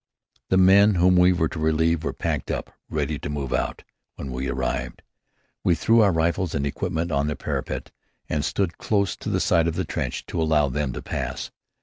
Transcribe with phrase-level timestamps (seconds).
[0.49, 3.83] The men whom we were to relieve were packed up, ready to move out,
[4.15, 5.03] when we arrived.
[5.63, 7.91] We threw our rifles and equipment on the parapet
[8.27, 11.51] and stood close to the side of the trench to allow them to pass.